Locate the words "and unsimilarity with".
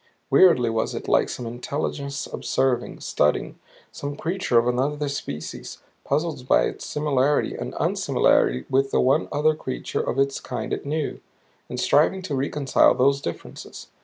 7.53-8.89